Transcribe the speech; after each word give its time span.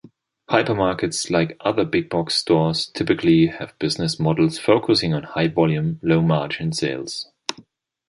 Hypermarkets, 0.49 1.29
like 1.29 1.55
other 1.59 1.85
big-box 1.85 2.33
stores, 2.33 2.87
typically 2.87 3.45
have 3.45 3.77
business 3.77 4.19
models 4.19 4.57
focusing 4.57 5.13
on 5.13 5.21
high-volume, 5.21 5.99
low-margin 6.01 6.73
sales. 6.73 7.27